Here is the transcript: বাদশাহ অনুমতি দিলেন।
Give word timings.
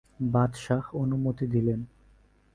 বাদশাহ 0.27 0.83
অনুমতি 0.93 1.45
দিলেন। 1.47 1.79